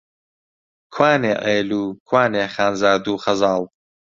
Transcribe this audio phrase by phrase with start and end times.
[0.93, 3.63] کوانێ عێل و، کوانێ خانزاد و خەزاڵ؟!